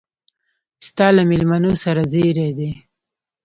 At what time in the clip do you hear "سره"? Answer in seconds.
1.83-2.01